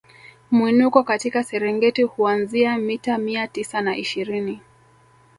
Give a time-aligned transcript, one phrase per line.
[0.51, 4.61] Mwinuko katika Serengeti huanzia mita mia tisa na ishirini